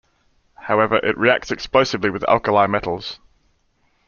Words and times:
However, 0.61 0.95
it 0.95 1.15
reacts 1.15 1.51
explosively 1.51 2.09
with 2.09 2.27
alkali 2.27 2.65
metals. 2.65 3.19